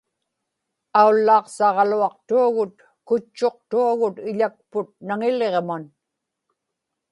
aullaaqsaġaluaqtuagut 1.01 2.75
kutchuqtuagut 3.07 4.17
iḷakput 4.29 4.89
naŋiliġman 5.07 5.83